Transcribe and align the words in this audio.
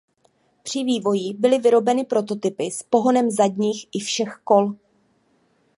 Při 0.63 0.83
vývoji 0.83 1.33
byly 1.33 1.57
vyrobeny 1.59 2.05
prototypy 2.05 2.71
s 2.71 2.83
pohonem 2.83 3.31
zadních 3.31 3.87
i 3.93 3.99
všech 3.99 4.41
kol. 4.43 4.75